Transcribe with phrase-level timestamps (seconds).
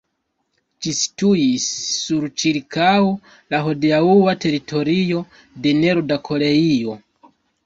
[0.85, 1.67] Ĝi situis
[1.97, 2.95] sur ĉirkaŭ
[3.55, 5.21] la hodiaŭa teritorio
[5.67, 6.99] de Norda Koreio.